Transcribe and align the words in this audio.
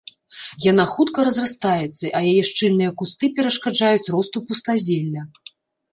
Яна 0.71 0.85
хутка 0.93 1.25
разрастаецца, 1.27 2.05
а 2.19 2.23
яе 2.31 2.43
шчыльныя 2.51 2.91
кусты 3.03 3.25
перашкаджаюць 3.35 4.11
росту 4.19 4.37
пустазелля. 4.49 5.21